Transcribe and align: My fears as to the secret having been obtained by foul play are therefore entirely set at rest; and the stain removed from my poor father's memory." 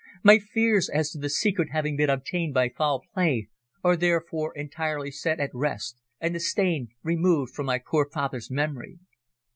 My 0.23 0.39
fears 0.39 0.89
as 0.89 1.11
to 1.11 1.19
the 1.19 1.29
secret 1.29 1.69
having 1.71 1.95
been 1.95 2.09
obtained 2.09 2.55
by 2.55 2.69
foul 2.69 3.03
play 3.13 3.49
are 3.83 3.95
therefore 3.95 4.51
entirely 4.55 5.11
set 5.11 5.39
at 5.39 5.51
rest; 5.53 6.01
and 6.19 6.33
the 6.33 6.39
stain 6.39 6.87
removed 7.03 7.53
from 7.53 7.67
my 7.67 7.77
poor 7.77 8.09
father's 8.11 8.49
memory." 8.49 8.97